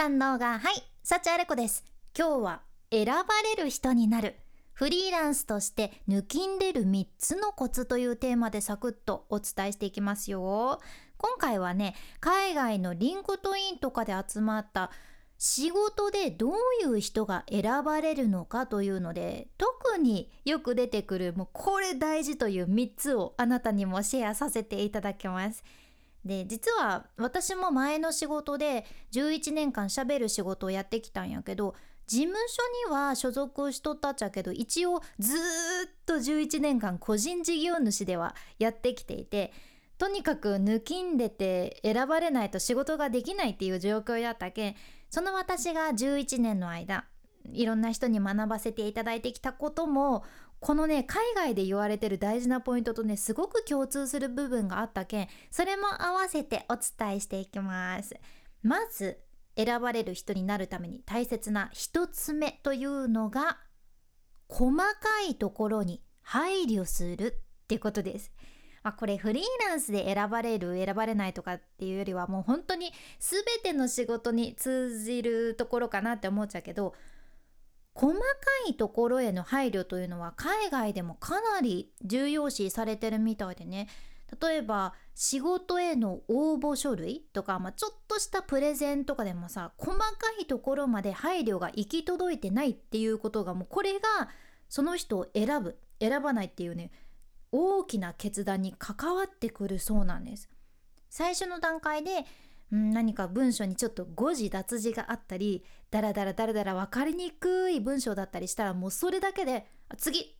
[0.00, 1.84] 三能がはい幸あれ子です。
[2.16, 2.62] 今日は
[2.92, 3.24] 選ば
[3.56, 4.36] れる人になる。
[4.72, 10.78] フリーランスとして抜きんでる3つのコツというテーマでサクッとお伝えしていきますよ。
[11.16, 14.92] 今回はね海外の LinkedIn とかで集まった
[15.36, 25.64] 仕事でどういう人が選ばれるのかというので特によく出てくるもうこれ大事という3つをあなたにもシェアさせていただきます。
[26.28, 31.74] で実は私も前の仕事で11年間しゃべる仕事をやってきたんやけど
[32.06, 35.38] 事務所には所属しとったっちゃけど一応ずっ
[36.06, 39.52] と11年間個人事業主ではやってきていて
[39.96, 44.74] とにかく抜きんでて選ばれないと仕事ができないっていう状況だったけん
[45.10, 47.06] その私が11年の間
[47.52, 50.24] いろんな人に学ばせていただいてきたことも
[50.60, 58.16] このね海外で言われてる大事なポイントとねすごく共通する部分があったけんそれも合わせてお伝えしていきます。
[58.62, 59.18] まず
[59.56, 63.58] 選ばれる人になるために大切な一つ目というのが
[64.48, 64.84] 細か
[65.28, 68.32] いところに配慮するってことです。
[68.82, 76.94] まあ、これフリーランスで選ばれる選ばれないとかっていうよりはもう本当に全ての仕事に通じるところかなって思っちゃうけど
[77.98, 78.20] 細か
[78.68, 83.88] いところへの配慮というのは海外でもかなり重要視されてるみたいでね。
[84.40, 90.06] 例えば仕事への応募書類とか、まあ、ちょっとしたプレゼンとかでもさ細か
[90.38, 94.28] いところまで配慮が行き届いてないっていうことがもうこれが
[94.68, 96.90] その人を選ぶ選ばないっていうね
[97.52, 100.50] 大きな決断に関わってくるそうなんです。
[101.08, 102.26] 最初の段階で
[102.70, 109.66] 何か文章にちょっと誤字脱字があったりダラダラダラダラ分かりにくい文章だったりしたらもうそれだけで
[109.96, 110.36] 次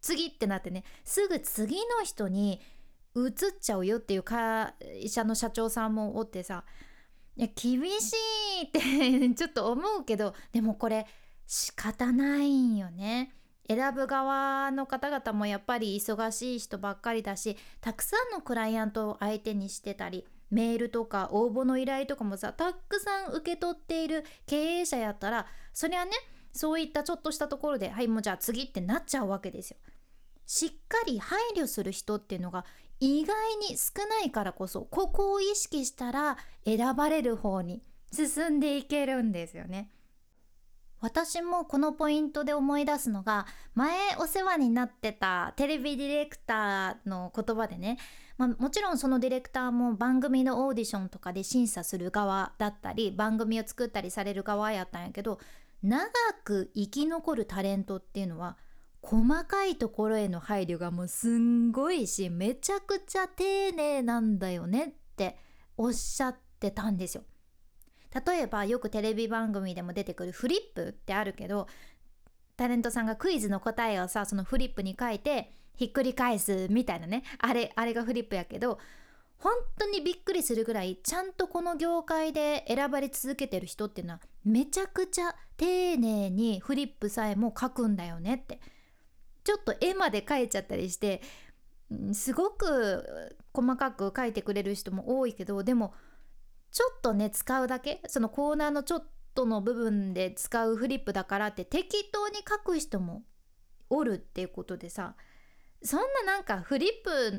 [0.00, 2.60] 次ってなってねすぐ次の人に
[3.14, 4.72] 移っちゃうよっていう会
[5.08, 6.64] 社の社長さんもおってさ
[7.36, 8.14] いや厳し
[8.62, 11.06] いってちょっと思うけどでもこれ
[11.46, 13.32] 仕方ないんよね。
[13.68, 26.12] 選ぶ側の方々もやっぱり忙しい人ばっかりだしたくさんのクライアントを相手にしてたりメールとか応募の依頼とかもさたくさん受け取っている経営者やったらそりゃね
[26.52, 29.76] そういったちょっとしたところではいもうじゃあ次ってなっちゃうわけですよ。
[30.46, 32.64] しっかり配慮する人っていうのが
[33.00, 33.36] 意外
[33.68, 39.90] に少ないからこそここを意識したら選ばれる方に進んでいけるんですよね。
[41.00, 47.98] 私もこのポイントで思い出すのが前お世話になってたテレビディレクターの言葉でね
[48.38, 55.40] まあ、もちろんそのディレクターも番組のオーディションとかで審査する側だったり番組を作ったりされる側やったんやけど
[55.82, 56.06] 長
[56.44, 58.56] く生き残るタレントっていうのは
[59.02, 65.36] 細かいところへの配慮がもうすんごいしめちゃくちゃ丁寧なんだよねって
[65.76, 67.24] おっしゃってたんですよ。
[68.26, 71.66] 例えばよくテレビ番組でも出てくるフリップってあるけど
[72.56, 78.78] タレントさんがクイズの答えをさそのフリップに書いてひっくり返すみたいなねあれあれがフリップやけど
[79.38, 88.58] 本当にびっくりするぐらいちゃんとこの業界で選ばれ続けてる人っていうのはめちゃくちゃ丁寧にフリップさえも書くんだよねって
[89.44, 91.22] ちょっと絵まで描いちゃったりして
[92.12, 93.04] すごく
[93.54, 95.94] 細かく書いてくれる人も多いけどでも
[96.70, 98.00] ちょっとね使うだけ？
[98.06, 103.22] そのコーナーのちょっとの部分で使うフリップだからって適当に書く人も
[103.90, 105.14] おるっていうことでさ。
[105.80, 106.90] そんななんかフリッ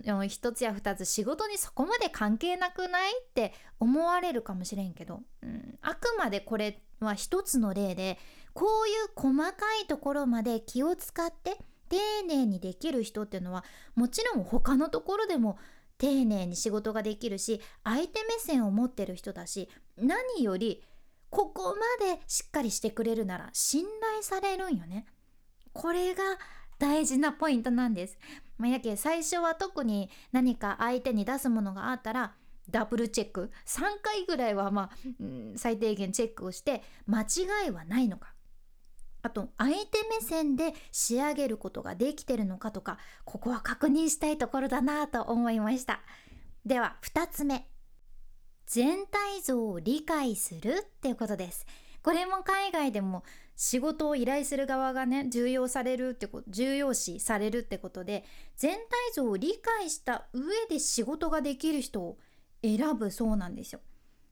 [0.02, 8.18] プの一つや二つ仕事にそこまで関係なくないって思われるかもしれんけど、うん、あくまでこれは一つの例で
[8.54, 11.58] こういう細かいところまで気を使って
[11.90, 13.66] 丁寧にできる人っていうのは
[13.96, 15.58] もちろん他のところでも
[16.00, 20.84] 丁寧に仕事ができるし相手目線を持ってる人だし何より
[21.30, 25.06] ここまでしっかりしてくれるなら信頼されるんよね。
[25.74, 26.24] これが
[26.80, 28.18] 大事なポイントなんです。
[28.58, 32.34] まあ、やけ最初は特に何か相手に出すものがあったら
[32.70, 34.90] ダブルチェック3回ぐらいはまあ、
[35.20, 38.34] うん、最低限チェックをして間違いはないのか
[39.22, 46.02] あと相手目線で仕上げることができてるのかとかここは確認したいところだなと思いました。
[46.66, 47.70] では2つ目。
[48.66, 51.66] 全体像を理解するっていうことです。
[52.04, 53.24] これも海外でも
[53.56, 58.24] 仕事を依頼する側がね重要されるってこと重要視されるってことで
[58.56, 58.84] 全体
[59.14, 62.18] 像を理解した上で仕事ができる人を
[62.64, 63.82] 選ぶそうなんですよ。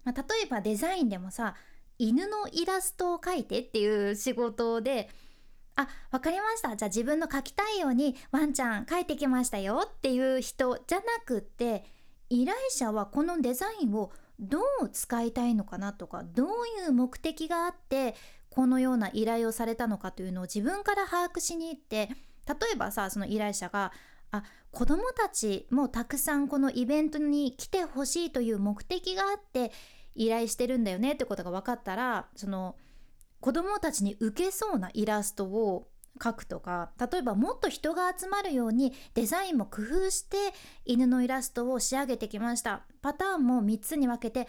[0.04, 1.56] まあ、例えばデザインでもさ
[2.00, 5.10] 犬のイラストを描いてっていう仕事で
[5.76, 6.76] あ分かりました。
[6.76, 11.86] じゃあ自分の描きたいようにワンちゃん描いてきましたよっていう人じゃなくて
[12.30, 16.48] 依頼者はこのデザインをどう使いたいのかなとかどう
[16.84, 18.16] いう目的があって
[18.50, 22.10] このような依頼をされたのかというのを自分から把握しに行って
[22.48, 23.92] 例えばさその依頼者が
[24.32, 29.72] あ子どもたちもたくさんこのイベントに来てほしいという目的があって
[30.18, 32.76] 依頼してるんだよねってことが分かったらその
[33.40, 35.88] 子どもたちに受けそうなイラストを
[36.20, 40.38] 描くとか例えばもっと人が集まるようにデザインも工夫して
[40.86, 44.48] 犬のイラストを仕上げてきましたパターンも3つに分けて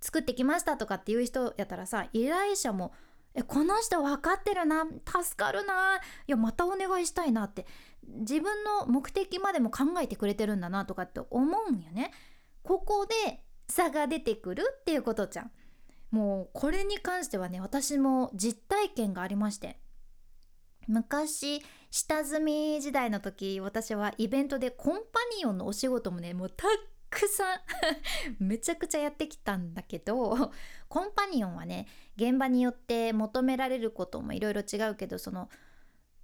[0.00, 2.92] 作ってきましたとかっていう人やったらさ依頼者も
[3.34, 7.66] えこの人分かってるな助かるないやまたお願いしたいなって
[8.06, 12.12] 自分の目的までも考えてくれてるんだなとかって思うんよね。
[12.62, 15.50] ここで差が出てくるっていうことじゃん。
[16.10, 19.78] もうこれに関してはね私も実体験がありまして
[20.86, 26.70] 昔下積み時代の時私はイベントでコンパニオンのお仕事もねもうたっ
[27.10, 27.58] くさん
[28.38, 30.52] めちゃくちゃやってきたんだけど
[30.88, 31.86] コンパニオンはね
[32.16, 35.50] 現場によって求められることもいろいろ違うけどその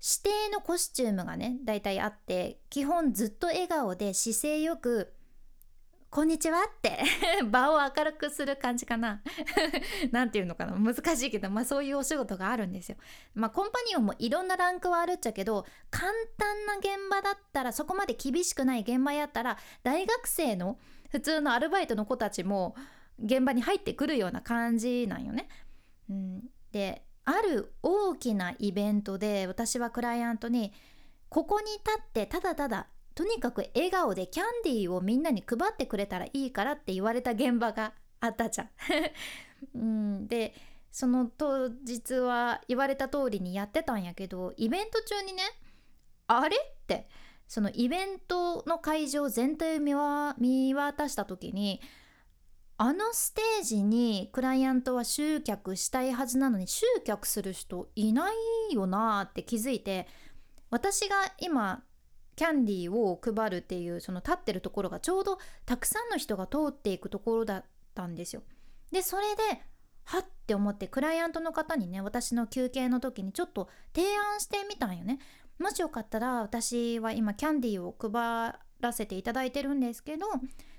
[0.00, 5.12] 指定のコスチュームがねだいたいあって基本ずっと笑顔で姿勢よく
[6.12, 7.02] 「こんにちは」って
[7.50, 9.22] 場を明るくする感じかな
[10.12, 12.98] なんていうのかな難しいけどまあそういうお仕事があるんですよ。
[13.34, 20.78] まあコンパニオンもいろんなランクはあるっちゃけど簡単な現場だったらそこまで厳しくない現場やったら大学生の
[21.08, 22.76] 普通のアルバイトの子たちも
[23.18, 25.48] 現場に入ってくるような感じなんよね。
[26.10, 30.74] うん、である大きなイベントで私はクライアントに
[31.30, 38.70] ここに立ってただただとにかく笑顔でキャンディーをみんなに配ってくれたらいいからって言われた現場があったじゃん。
[39.74, 40.54] うん、で
[40.90, 45.42] その当日は言われた通りにやってたんやけどイベント中にね
[46.26, 47.08] あれって
[47.48, 51.80] そのイベントの会場全体を見渡した時に
[52.76, 60.08] あのステージにクライアントは集客したいはずなのに集客する人いないよなって気づいて
[60.70, 61.82] 私が今
[62.36, 67.64] キャンディーを配るっていうその立ってるところがちょうどたくさんの人が通っていくところだっ
[67.94, 68.42] たんですよ。
[68.90, 69.62] でそれで
[70.04, 75.18] はって思ってクライアントの方にね私の休憩の時にちょっと提案してみたんよね。
[75.58, 80.26] もしよかったら私は今キャンディーを配らせていただいてるんですけど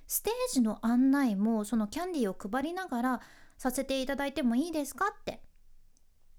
[0.07, 3.21] ステージの案内もそのキャンディーを配りながら
[3.57, 5.41] させていただいてもいいですかって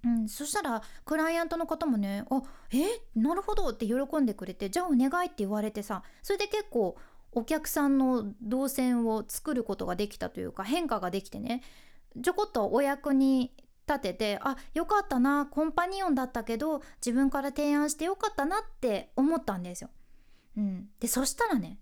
[0.05, 2.43] うん、そしたらクライアントの方もね「あ
[2.73, 6.97] えなるほど」って喜んでくれて「じゃあお願い」って言われてさそれで結構
[7.33, 11.62] お客さんの動線を作ることができたというか変化ができてね
[12.23, 13.53] ちょこっとお役に
[13.87, 19.91] 立ててあよかったなコンパニオンだったけど自分から提案してよかったなって思ったんですよ。
[20.56, 21.81] うん、でそしたらね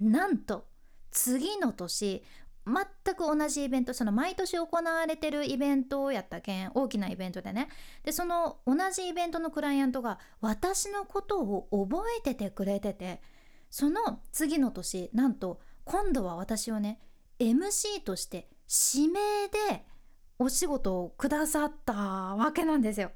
[0.00, 0.66] なんと
[1.10, 2.24] 次の年
[2.66, 7.68] 全く同じイベントその毎年行われてるイベントをやったけん大きなイベントでね
[8.02, 13.20] でその同じイベントのクライアントが私のことを覚えててくれてて
[13.70, 17.00] その次の年なんと今度は私をね
[17.38, 18.48] MC として
[18.96, 19.84] 指名で
[20.38, 23.12] お仕事をくださったわけなんですよ。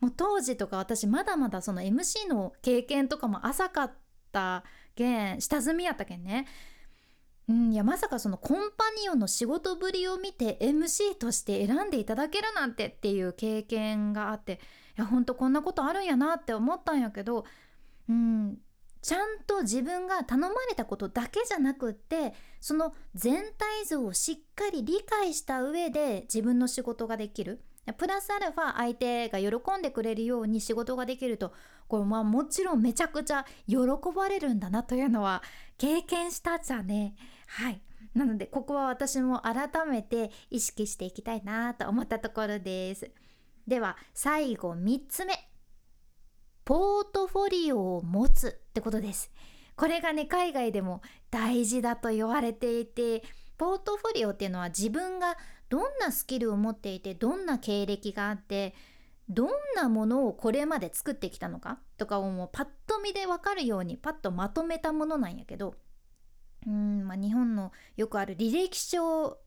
[0.00, 3.92] もう当時とか私まだまだその MC の経験とかも浅かっ
[4.32, 4.64] た
[4.94, 6.46] けん下積みやったけんね
[7.50, 14.60] うん、いやまさかそのコンパニオンの仕事ぶりを見て MC として選んでいただけるなんてっていう経験があって
[14.96, 17.44] いやほんとこんなことあるんやなって思ったんやけど、
[18.08, 18.56] うん、
[19.02, 27.64] ちゃんと自分が頼まれたことだけじゃなくってその全体像をしっかり理解した上で自分の仕事ができる。
[27.98, 31.52] プラスアルファ相手が喜んでくれるように仕事ができると
[31.88, 33.78] これまあもちろんめちゃくちゃ喜
[34.14, 35.42] ばれるんだなというのは
[35.76, 37.16] 経験したじゃね。
[37.50, 37.82] はい。
[38.14, 43.10] なのでここは私も改めて意識していきたいなと思ったところです。
[43.66, 45.34] では最後3つ目。
[46.64, 49.32] ポートフォリオを持つってことです。
[49.74, 53.22] これがね海外でも大事だと言われていて
[53.58, 55.36] ポートフォリオっていうのは自分が
[55.68, 58.74] どんなスキルを持っていてどんな経歴があって
[59.28, 65.74] どんなものをこれまで作ってきたのかとかをもうパッと見で分かるようにパッとまとめたものなんやけど
[66.66, 69.38] うん、まあ、日本のよくある履歴書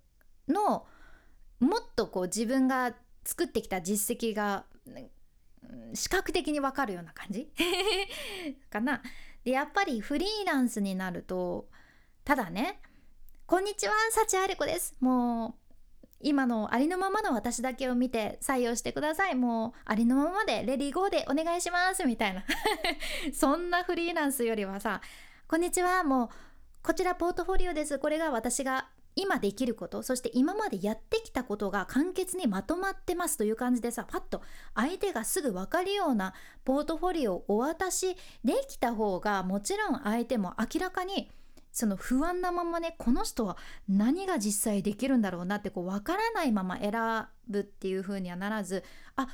[0.47, 0.85] の
[1.59, 2.93] もっとこう自分が
[3.23, 4.65] 作ってきた実績が
[5.93, 7.51] 視覚的に分かるような感じ？
[8.69, 9.01] かな？
[9.43, 11.67] でやっぱりフリーランスになると
[12.23, 12.81] ただね
[13.45, 15.63] 「こんにちは幸あれ子です」もう
[16.21, 19.35] 今のありのままの私だけを見て採用してください。
[19.35, 22.45] もうありのままでレディーゴーでお願いしますみたいな。
[23.33, 25.01] そんなフリーランスよりはさ
[25.49, 26.29] こんにちはもう
[26.85, 27.97] こちらポートフォリオです。
[27.97, 34.41] これが私が今できることそして今までやってきたことが簡潔にまとまってますという感じでさパッと
[34.75, 36.33] 相手がすぐ分かるような
[36.65, 41.29] ポートフォリオをお渡しできた方がもちろん相手も明らかに
[41.71, 43.55] その不安なままねこの人は
[43.87, 46.91] 何が実際できるんだろうなってこう分からないまま選
[47.47, 48.83] ぶっていう風にはならず
[49.15, 49.27] あ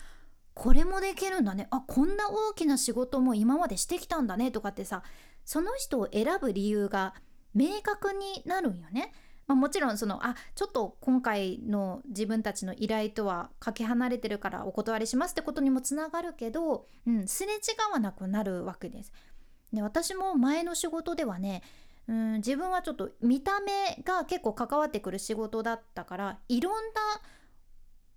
[0.54, 1.68] これもできるんだね。
[1.72, 5.04] あこんな大きな仕事も今までしてきたんだねとかってさ
[5.46, 7.14] その人を選ぶ理由が
[7.54, 9.14] 明確になるんよね。
[9.48, 17.58] まあ、もちろんそのあちょっと今回の自分たちの依頼とはかけ離れてるからお断りしますってことにもつながるけど、うん、すれ違
[17.92, 19.12] わなくなるわけです。
[19.74, 21.64] で私も前の仕事ではね
[22.08, 26.80] うん自分はちょっと見た目が結構関わってくる仕事だったからいろんな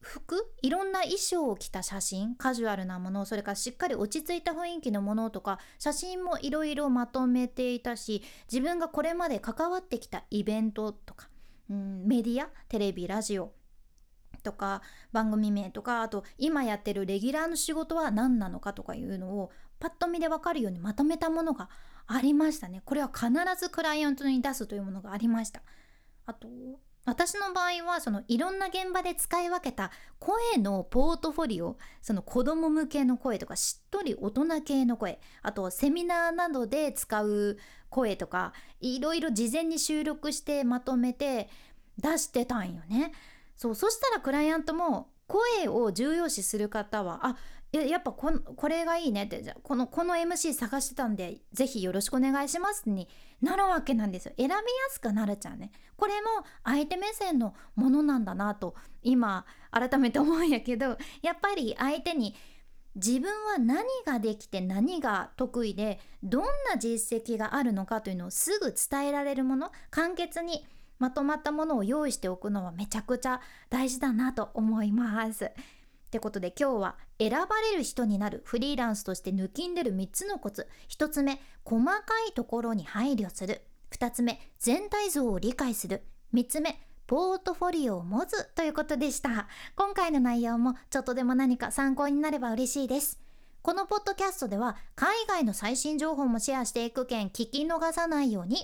[0.01, 11.29] 服いろんな衣装を着た写真カジュアルなものそれからしっかり落ち着いた雰囲気のものとか写真もいろいろまとめていたし自分がこれまで関わってきたイベントとか、
[11.69, 13.53] うん、メディアテレビラジオ
[14.43, 19.51] とか番組名とかあと今やってるレギュラーの仕事は何なのかとかいうのを
[19.81, 21.69] パッと見で分かるようにまとめたものが
[22.07, 22.83] ありましたね。
[22.85, 25.63] これは必ずクライアントに出すというものがありました。
[26.27, 26.49] あと
[27.05, 29.91] 私の場合はそのいろんな現場で使い分けた
[30.21, 37.59] 声のポートフォリオその子供向けの声とかしっとり大人系の声あとセミナーなどで使う
[37.91, 41.49] 声とかいろいろ事前に収録してまとめて
[41.99, 43.13] 出してたんよね。
[43.57, 47.37] そうそしたらクライアントも声を重要視する方はあ
[47.73, 53.09] ややっぱここれがいいねってじゃこのこの MC 探してたんでぜひよろしくお願いしますに
[53.41, 54.61] なるわけなんですよ選びや
[54.91, 56.29] すくなるじゃんねこれも
[56.65, 62.35] 相手目線のものなんだなと今改めて思うんやけどやっぱり相手に
[62.95, 70.67] 自分は何ができて何が得意でどんな実績があるのかというのをすぐ伝えられるもの簡潔に
[70.99, 75.51] まとまったものを用意しておくのはめちゃくちゃ大事だなと思います。
[76.13, 80.69] ってことで今日は選ばれる人になるフリーランスとして抜きんでる3つのコツ。
[80.91, 83.63] 1つ目細かいところに配慮する。
[83.93, 86.03] 2つ目全体像を理解する。
[86.35, 89.49] 3つ目ポートフォリオを持つということでした。
[89.75, 93.19] 今回の内容もちょっとでも何か参考になれば嬉しいです。
[93.63, 98.59] このポッドキャストでは海外の最新情報もシェアしていく件聞き逃さないように。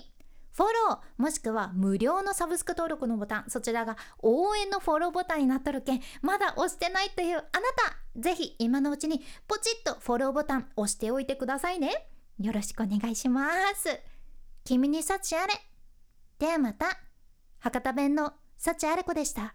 [0.58, 12.08] フォローもしくは無料のサブスク登録のボタンそちらが応援のフォローボタンになっとるけんまだ押してないというあなたぜひ今のうちにポチッとフォローボタン押しておいてくださいね。
[12.40, 14.00] よろしくお願いします。
[14.64, 15.54] 君に幸あれ。
[16.40, 16.86] ではまた。
[17.60, 19.54] 博多弁の幸あれ子でした。